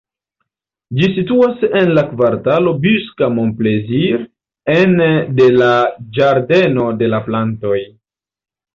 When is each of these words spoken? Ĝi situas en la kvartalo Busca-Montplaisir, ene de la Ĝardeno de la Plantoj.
Ĝi 1.01 1.09
situas 1.17 1.61
en 1.81 1.91
la 1.97 2.05
kvartalo 2.13 2.73
Busca-Montplaisir, 2.87 4.27
ene 4.81 5.13
de 5.43 5.51
la 5.63 5.71
Ĝardeno 6.19 6.91
de 7.05 7.15
la 7.17 7.25
Plantoj. 7.31 7.81